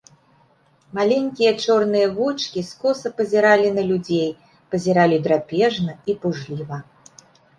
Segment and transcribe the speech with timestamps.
[0.99, 4.31] Маленькія чорныя вочкі скоса пазіралі на людзей,
[4.71, 6.77] пазіралі драпежна і пужліва.